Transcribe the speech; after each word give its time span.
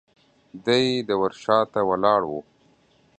دی 0.65 0.85
د 1.07 1.09
ور 1.21 1.33
شاته 1.43 1.81
ولاړ 1.89 2.21
و. 2.27 2.31